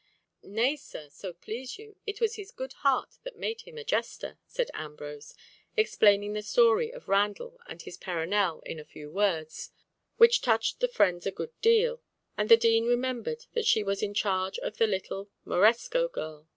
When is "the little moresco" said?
14.77-16.07